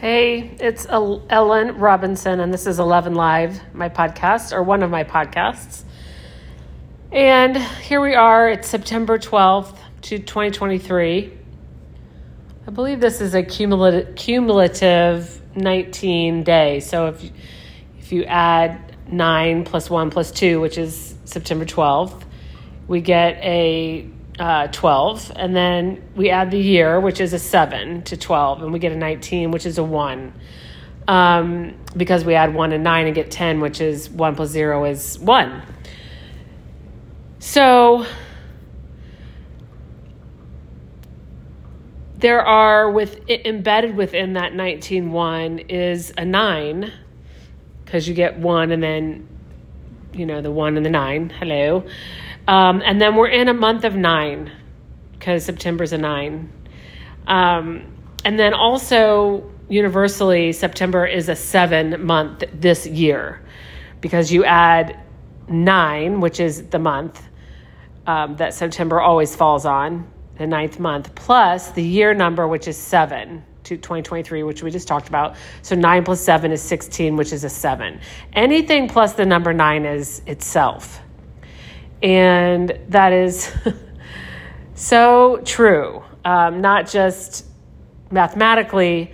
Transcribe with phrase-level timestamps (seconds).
[0.00, 5.04] Hey, it's Ellen Robinson, and this is 11 Live, my podcast, or one of my
[5.04, 5.82] podcasts.
[7.12, 11.38] And here we are, it's September 12th to 2023.
[12.66, 16.80] I believe this is a cumulative, cumulative 19 day.
[16.80, 17.30] So if,
[17.98, 22.22] if you add 9 plus 1 plus 2, which is September 12th,
[22.88, 24.08] we get a
[24.38, 25.32] uh, 12.
[25.36, 28.92] And then we add the year, which is a 7 to 12, and we get
[28.92, 30.32] a 19, which is a 1.
[31.08, 34.84] Um, because we add 1 and 9 and get 10, which is 1 plus 0
[34.84, 35.62] is 1.
[37.40, 38.06] So
[42.20, 46.92] there are with embedded within that 19.1 is a 9
[47.84, 49.26] because you get 1 and then
[50.12, 51.84] you know the 1 and the 9 hello
[52.48, 54.52] um, and then we're in a month of nine
[55.12, 56.52] because September's a nine.
[57.26, 63.42] Um, and then also, universally, September is a seven month this year
[64.00, 64.98] because you add
[65.48, 67.28] nine, which is the month
[68.06, 72.76] um, that September always falls on, the ninth month, plus the year number, which is
[72.76, 75.36] seven to 2023, which we just talked about.
[75.62, 78.00] So 9 plus 7 is 16, which is a 7.
[78.32, 81.02] Anything plus the number 9 is itself.
[82.02, 83.52] And that is
[84.74, 87.46] so true, um, not just
[88.10, 89.12] mathematically,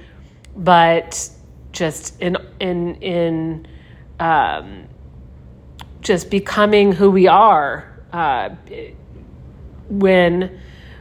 [0.56, 1.30] but
[1.72, 3.68] just in, in, in
[4.20, 4.84] um,
[6.00, 8.50] just becoming who we are uh,
[9.88, 10.60] when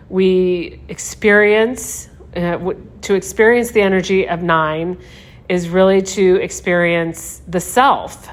[0.10, 4.98] we experience, uh, to experience the energy of nine
[5.48, 8.28] is really to experience the self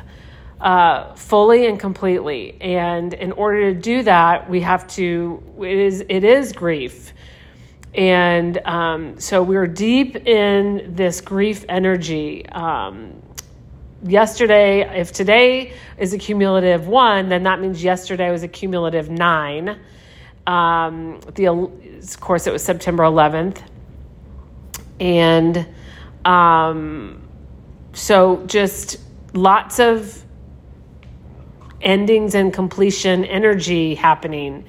[0.62, 2.56] uh, fully and completely.
[2.60, 5.42] And in order to do that, we have to.
[5.58, 7.12] It is it is grief,
[7.94, 12.48] and um, so we're deep in this grief energy.
[12.48, 13.20] Um,
[14.04, 19.80] yesterday, if today is a cumulative one, then that means yesterday was a cumulative nine.
[20.46, 23.60] Um, the of course it was September 11th,
[25.00, 25.66] and
[26.24, 27.20] um,
[27.92, 28.98] so just
[29.34, 30.22] lots of
[31.82, 34.64] endings and completion energy happening.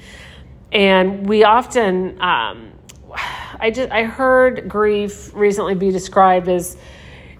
[0.71, 2.71] And we often, um,
[3.59, 6.75] I just I heard grief recently be described as,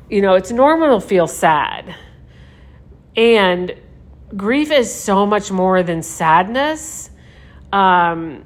[0.09, 1.95] you know, it's normal to feel sad,
[3.15, 3.73] and
[4.35, 7.09] grief is so much more than sadness.
[7.71, 8.45] Um,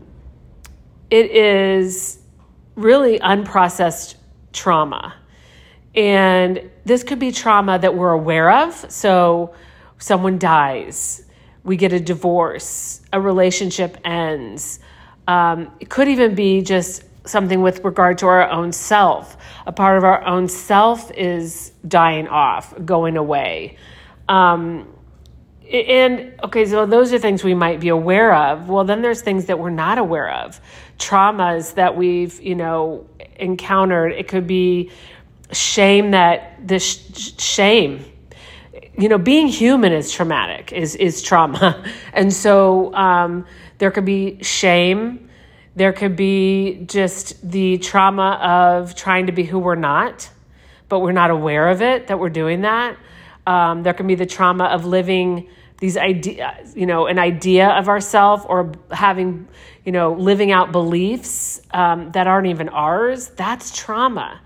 [1.09, 2.19] it is
[2.75, 4.15] really unprocessed
[4.53, 5.15] trauma.
[5.95, 8.91] And this could be trauma that we're aware of.
[8.91, 9.53] So,
[9.99, 11.25] someone dies,
[11.63, 14.79] we get a divorce, a relationship ends.
[15.27, 19.37] Um, it could even be just something with regard to our own self.
[19.65, 23.77] A part of our own self is dying off, going away.
[24.29, 24.87] Um,
[25.71, 28.69] and okay, so those are things we might be aware of.
[28.69, 30.61] Well, then there's things that we're not aware of,
[30.97, 33.05] traumas that we've, you know,
[33.35, 34.13] encountered.
[34.13, 34.91] It could be
[35.51, 38.05] shame that this shame
[38.97, 43.45] you know, being human is traumatic, is is trauma, and so um,
[43.77, 45.29] there could be shame,
[45.75, 50.29] there could be just the trauma of trying to be who we're not,
[50.89, 52.97] but we're not aware of it that we're doing that.
[53.45, 55.47] Um, there can be the trauma of living
[55.77, 59.47] these ideas, you know, an idea of ourselves or having,
[59.85, 63.27] you know, living out beliefs um, that aren't even ours.
[63.29, 64.41] That's trauma,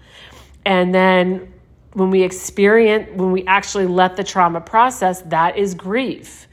[0.66, 1.53] and then
[1.94, 6.47] when we experience, when we actually let the trauma process, that is grief.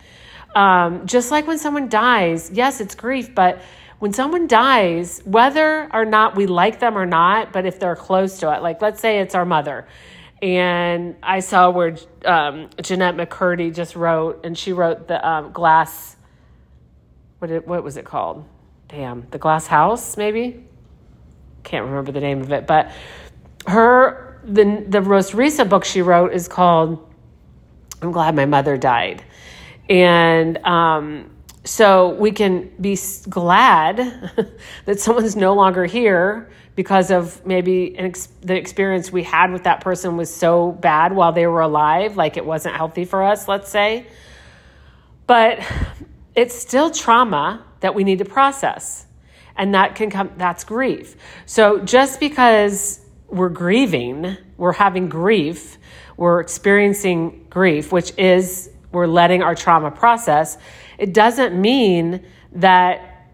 [0.54, 3.62] Um, just like when someone dies, yes, it's grief, but
[3.98, 8.38] when someone dies, whether or not we like them or not, but if they're close
[8.40, 9.86] to it, like let's say it's our mother,
[10.40, 16.16] and I saw where um, Jennette McCurdy just wrote, and she wrote the um, glass.
[17.40, 18.44] What what was it called?
[18.88, 20.64] Damn, the glass house, maybe.
[21.64, 22.92] Can't remember the name of it, but
[23.66, 27.06] her the the most recent book she wrote is called
[28.02, 29.22] "I'm Glad My Mother Died,"
[29.88, 31.30] and um,
[31.64, 33.96] so we can be glad
[34.86, 39.80] that someone's no longer here because of maybe ex- the experience we had with that
[39.80, 43.68] person was so bad while they were alive, like it wasn't healthy for us, let's
[43.68, 44.06] say.
[45.26, 45.58] But
[46.34, 49.06] it's still trauma that we need to process.
[49.56, 51.16] And that can come, that's grief.
[51.46, 55.78] So just because we're grieving, we're having grief,
[56.18, 60.58] we're experiencing grief, which is we're letting our trauma process,
[60.98, 63.28] it doesn't mean that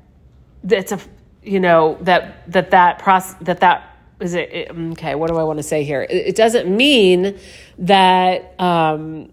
[0.68, 1.00] it's a
[1.42, 5.14] you know that that that process that that is it, it okay?
[5.14, 6.02] What do I want to say here?
[6.02, 7.38] It, it doesn't mean
[7.78, 9.30] that um,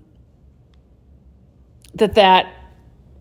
[1.96, 2.54] that that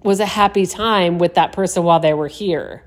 [0.02, 2.84] was a happy time with that person while they were here,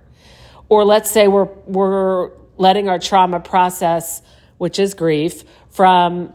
[0.69, 4.21] or let's say we're we're letting our trauma process,
[4.57, 6.33] which is grief, from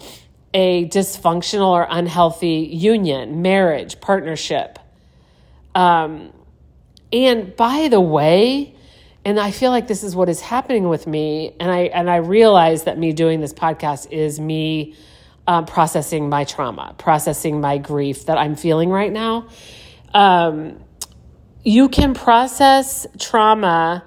[0.52, 4.78] a dysfunctional or unhealthy union, marriage, partnership.
[5.74, 6.32] Um,
[7.12, 8.74] and by the way,
[9.24, 12.16] and I feel like this is what is happening with me, and I and I
[12.16, 14.94] realize that me doing this podcast is me
[15.46, 19.48] um, processing my trauma, processing my grief that I'm feeling right now.
[20.14, 20.82] Um,
[21.62, 24.04] you can process trauma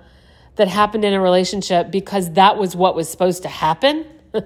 [0.56, 4.06] that happened in a relationship because that was what was supposed to happen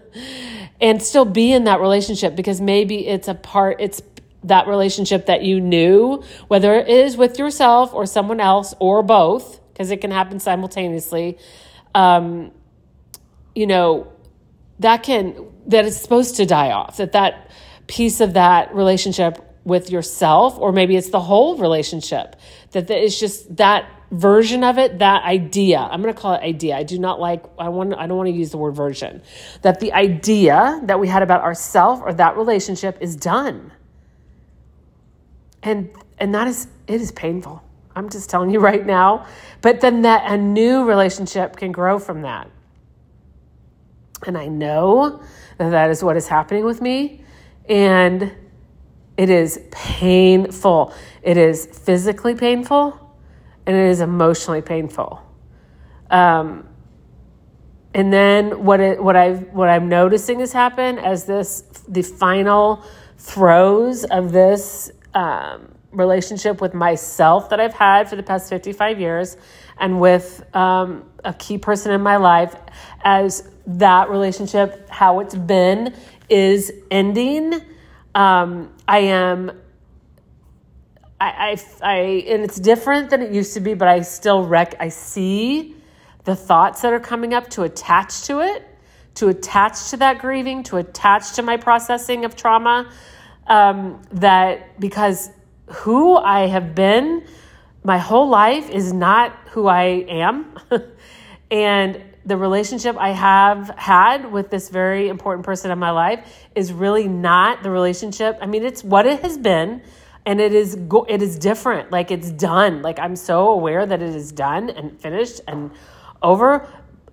[0.81, 4.01] and still be in that relationship because maybe it's a part it's
[4.44, 9.60] that relationship that you knew whether it is with yourself or someone else or both
[9.74, 11.38] because it can happen simultaneously.
[11.94, 12.51] Um,
[13.56, 14.12] you know
[14.80, 17.50] that can that is supposed to die off that that
[17.88, 22.36] piece of that relationship with yourself or maybe it's the whole relationship
[22.71, 26.78] that it's just that version of it that idea i'm going to call it idea
[26.78, 29.22] i do not like i want i don't want to use the word version
[29.62, 33.72] that the idea that we had about ourself or that relationship is done.
[35.63, 37.63] And and that is it is painful
[37.96, 39.25] i'm just telling you right now
[39.62, 42.50] but then that a new relationship can grow from that.
[44.25, 45.22] And i know
[45.57, 47.24] that that is what is happening with me
[47.68, 48.31] and
[49.18, 50.94] it is painful
[51.24, 53.05] it is physically painful
[53.65, 55.21] and it is emotionally painful.
[56.09, 56.67] Um,
[57.94, 62.83] and then what it, what I what I'm noticing has happened as this the final
[63.17, 69.38] throes of this um, relationship with myself that I've had for the past 55 years,
[69.79, 72.53] and with um, a key person in my life,
[73.03, 75.95] as that relationship, how it's been,
[76.29, 77.53] is ending.
[78.13, 79.51] Um, I am
[81.19, 81.95] I, I, I,
[82.27, 85.75] and it's different than it used to be, but I still rec, I see
[86.25, 88.67] the thoughts that are coming up to attach to it,
[89.15, 92.91] to attach to that grieving, to attach to my processing of trauma.
[93.47, 95.29] Um, that because
[95.67, 97.23] who I have been
[97.83, 100.57] my whole life is not who I am.
[101.51, 106.73] and the relationship I have had with this very important person in my life is
[106.73, 108.39] really not the relationship.
[108.41, 109.83] I mean, it's what it has been
[110.25, 111.92] and it is go- it is different.
[111.92, 112.81] Like it's done.
[112.81, 115.72] Like i'm so aware that it is done and finished and
[116.22, 116.68] over.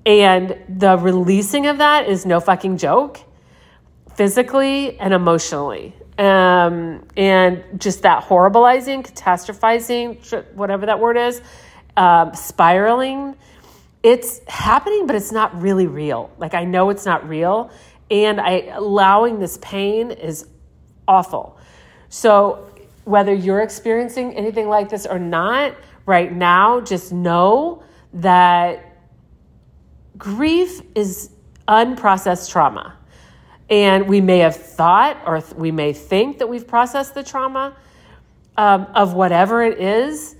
[0.05, 3.21] And the releasing of that is no fucking joke
[4.15, 5.95] physically and emotionally.
[6.19, 11.41] Um, and just that horribilizing catastrophizing whatever that word is
[11.97, 13.35] um, spiraling
[14.03, 16.31] it's happening but it's not really real.
[16.39, 17.71] Like i know it's not real.
[18.11, 20.47] And i allowing this pain is
[21.07, 21.59] awful.
[22.09, 22.72] So
[23.05, 25.75] whether you're experiencing anything like this or not,
[26.07, 27.83] right now, just know
[28.15, 28.97] that
[30.19, 31.31] grief is
[31.69, 32.97] unprocessed trauma.
[33.71, 37.77] And we may have thought or we may think that we've processed the trauma
[38.57, 40.37] um, of whatever it is.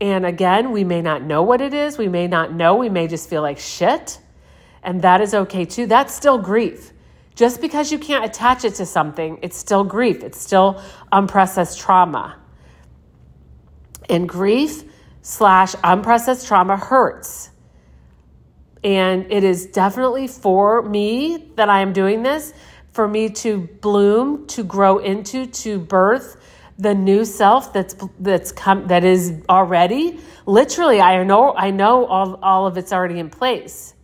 [0.00, 1.98] And again, we may not know what it is.
[1.98, 2.76] We may not know.
[2.76, 4.20] We may just feel like shit.
[4.82, 5.86] And that is okay too.
[5.86, 6.92] That's still grief.
[7.38, 12.36] Just because you can't attach it to something, it's still grief, it's still unprocessed trauma.
[14.10, 14.82] And grief
[15.22, 17.50] slash unprocessed trauma hurts.
[18.82, 22.52] And it is definitely for me that I am doing this,
[22.90, 26.42] for me to bloom, to grow into, to birth
[26.76, 32.34] the new self that's that's come that is already literally I know I know all,
[32.42, 33.94] all of it's already in place.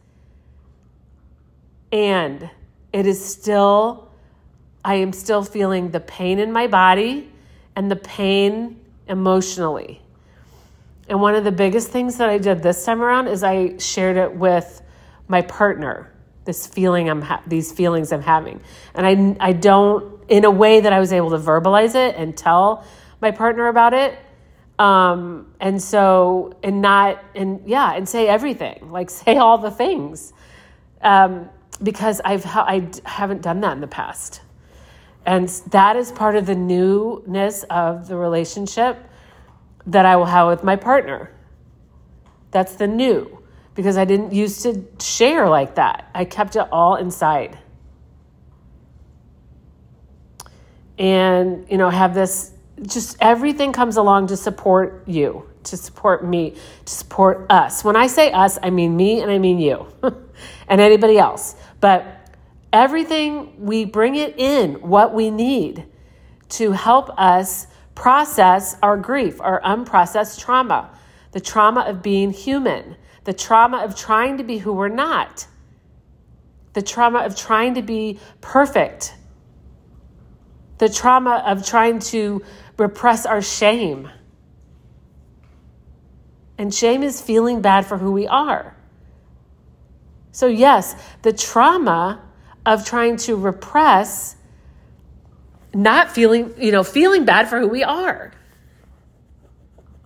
[1.90, 2.48] And
[2.94, 4.08] it is still,
[4.84, 7.28] I am still feeling the pain in my body
[7.74, 10.00] and the pain emotionally.
[11.08, 14.16] And one of the biggest things that I did this time around is I shared
[14.16, 14.80] it with
[15.26, 16.12] my partner.
[16.44, 18.60] This feeling I'm ha- these feelings I'm having,
[18.94, 22.36] and I I don't in a way that I was able to verbalize it and
[22.36, 22.84] tell
[23.20, 24.18] my partner about it.
[24.78, 30.34] Um, and so and not and yeah and say everything like say all the things
[31.00, 31.48] um,
[31.84, 34.40] because I've I haven't done that in the past.
[35.26, 38.98] And that is part of the newness of the relationship
[39.86, 41.30] that I will have with my partner.
[42.50, 43.42] That's the new
[43.74, 46.10] because I didn't used to share like that.
[46.14, 47.58] I kept it all inside.
[50.98, 56.56] And, you know, have this just everything comes along to support you, to support me,
[56.84, 57.84] to support us.
[57.84, 59.86] When I say us, I mean me and I mean you.
[60.68, 61.56] and anybody else.
[61.80, 62.36] But
[62.72, 65.86] everything, we bring it in, what we need
[66.50, 70.90] to help us process our grief, our unprocessed trauma,
[71.32, 75.46] the trauma of being human, the trauma of trying to be who we're not,
[76.72, 79.14] the trauma of trying to be perfect,
[80.78, 82.42] the trauma of trying to
[82.76, 84.10] repress our shame.
[86.56, 88.76] And shame is feeling bad for who we are.
[90.32, 92.22] So, yes, the trauma
[92.66, 94.36] of trying to repress
[95.74, 98.32] not feeling, you know, feeling bad for who we are.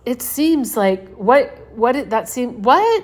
[0.05, 3.03] It seems like what what did that seem what?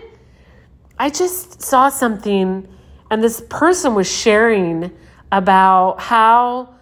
[0.97, 2.67] I just saw something
[3.11, 4.91] and this person was sharing
[5.31, 6.75] about how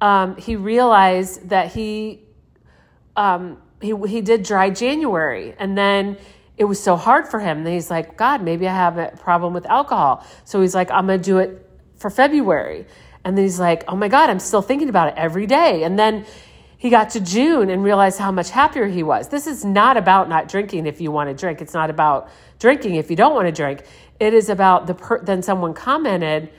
[0.00, 2.22] um, he realized that he
[3.16, 6.16] um, he he did dry January, and then
[6.56, 7.64] it was so hard for him.
[7.64, 10.26] He's like, God, maybe I have a problem with alcohol.
[10.44, 11.64] So he's like, I'm gonna do it
[11.96, 12.86] for February.
[13.24, 15.84] And then he's like, Oh my God, I'm still thinking about it every day.
[15.84, 16.24] And then
[16.78, 19.28] he got to June and realized how much happier he was.
[19.28, 21.60] This is not about not drinking if you want to drink.
[21.60, 23.82] It's not about drinking if you don't want to drink.
[24.20, 26.50] It is about the per- then someone commented,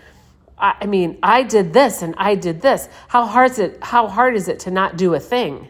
[0.57, 2.89] I, I mean, I did this and I did this.
[3.07, 3.79] How hard is it?
[3.81, 5.69] How hard is it to not do a thing?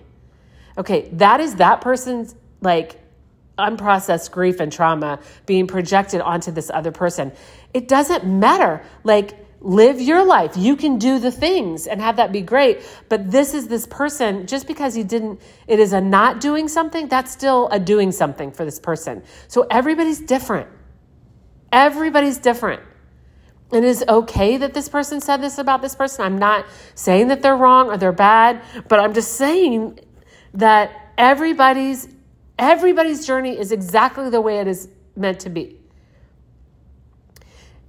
[0.80, 3.00] Okay, that is that person's like
[3.58, 7.34] unprocessed grief and trauma being projected onto this other person.
[7.74, 8.82] It doesn't matter.
[9.04, 10.56] Like, live your life.
[10.56, 12.82] You can do the things and have that be great.
[13.10, 17.10] But this is this person, just because he didn't, it is a not doing something,
[17.10, 19.22] that's still a doing something for this person.
[19.50, 20.70] So everybody's different.
[21.74, 22.82] Everybody's different.
[23.72, 26.26] It is okay that this person said this about this person.
[26.26, 30.00] I'm not saying that they're wrong or they're bad, but I'm just saying
[30.54, 32.08] that everybody's
[32.58, 35.78] everybody's journey is exactly the way it is meant to be.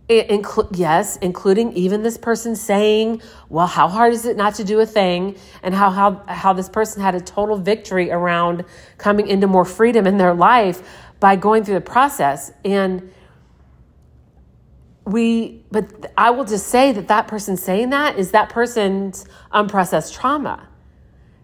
[0.08, 4.80] Inclu- yes, including even this person saying, "Well, how hard is it not to do
[4.80, 8.64] a thing?" and how how how this person had a total victory around
[8.98, 10.82] coming into more freedom in their life
[11.20, 12.50] by going through the process.
[12.64, 13.12] And
[15.04, 20.12] we, but I will just say that that person saying that is that person's unprocessed
[20.12, 20.69] trauma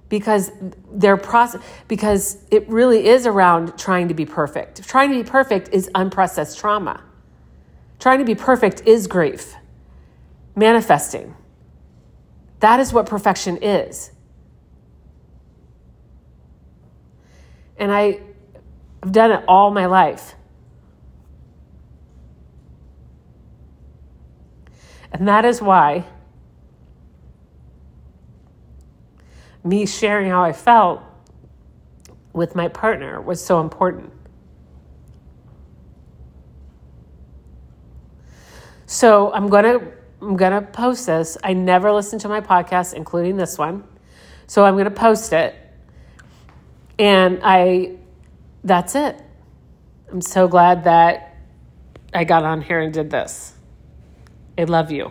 [0.09, 0.53] because
[0.93, 4.83] their process because it really is around trying to be perfect.
[4.85, 7.03] Trying to be perfect is unprocessed trauma.
[7.99, 9.55] Trying to be perfect is grief.
[10.55, 11.35] Manifesting.
[12.61, 14.13] That is what perfection is.
[17.79, 18.21] And I,
[19.03, 20.35] I've done it all my life.
[25.13, 26.05] And that is why
[29.67, 31.03] me sharing how I felt
[32.33, 34.13] with my partner was so important.
[38.87, 39.81] So I'm gonna
[40.23, 41.37] I'm gonna post this.
[41.43, 43.85] I never listen to my podcast, including this one.
[44.47, 45.55] So I'm gonna post it.
[46.99, 47.97] And I
[48.63, 49.21] that's it.
[50.11, 51.37] I'm so glad that
[52.15, 53.55] I got on here and did this.
[54.57, 55.11] I love you.